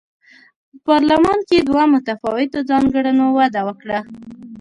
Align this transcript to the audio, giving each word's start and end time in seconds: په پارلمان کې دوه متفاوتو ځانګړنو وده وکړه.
په 0.71 0.77
پارلمان 0.87 1.39
کې 1.49 1.57
دوه 1.67 1.83
متفاوتو 1.93 2.57
ځانګړنو 2.69 3.25
وده 3.37 3.61
وکړه. 3.67 3.99